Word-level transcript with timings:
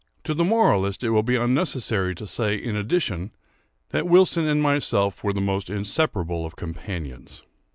To 0.23 0.33
the 0.33 0.43
moralist 0.43 1.03
it 1.03 1.11
will 1.11 1.21
be 1.21 1.35
unnecessary 1.35 2.15
to 2.15 2.25
say, 2.25 2.55
in 2.55 2.75
addition, 2.75 3.29
that 3.89 4.07
Wilson 4.07 4.47
and 4.47 4.59
myself 4.59 5.23
were 5.23 5.31
the 5.31 5.41
most 5.41 5.69
inseparable 5.69 6.43
of 6.43 6.55
companions. 6.55 7.43